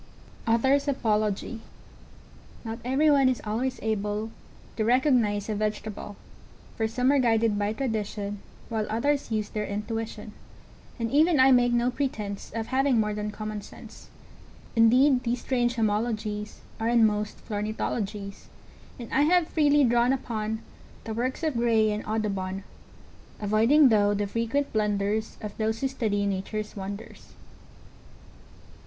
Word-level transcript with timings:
Author's 0.47 0.87
Apology. 0.87 1.61
Not 2.65 2.79
every 2.83 3.11
one 3.11 3.29
is 3.29 3.39
always 3.45 3.79
able 3.83 4.31
To 4.77 4.83
recognize 4.83 5.47
a 5.47 5.53
vegetable, 5.53 6.15
For 6.75 6.87
some 6.87 7.11
are 7.11 7.19
guided 7.19 7.59
by 7.59 7.73
tradition, 7.73 8.39
While 8.69 8.87
others 8.89 9.29
use 9.29 9.49
their 9.49 9.67
intuition, 9.67 10.31
And 10.97 11.11
even 11.11 11.39
I 11.39 11.51
make 11.51 11.71
no 11.71 11.91
pretense 11.91 12.49
Of 12.55 12.65
having 12.65 12.99
more 12.99 13.13
than 13.13 13.29
common 13.29 13.61
sense; 13.61 14.09
Indeed 14.75 15.21
these 15.21 15.41
strange 15.41 15.75
homologies 15.75 16.61
Are 16.79 16.89
in 16.89 17.05
most 17.05 17.37
flornithologies, 17.47 18.45
And 18.97 19.13
I 19.13 19.21
have 19.21 19.49
freely 19.49 19.83
drawn 19.83 20.13
upon 20.13 20.63
The 21.03 21.13
works 21.13 21.43
of 21.43 21.53
Gray 21.53 21.91
and 21.91 22.03
Audubon, 22.07 22.63
Avoiding 23.39 23.89
though 23.89 24.15
the 24.15 24.25
frequent 24.25 24.73
blunders 24.73 25.37
Of 25.41 25.55
those 25.57 25.81
who 25.81 25.87
study 25.87 26.25
Nature's 26.25 26.75
wonders. 26.75 27.33